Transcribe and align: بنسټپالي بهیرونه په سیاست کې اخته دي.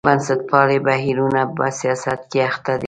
بنسټپالي 0.09 0.77
بهیرونه 0.85 1.41
په 1.55 1.65
سیاست 1.79 2.19
کې 2.31 2.39
اخته 2.49 2.73
دي. 2.77 2.79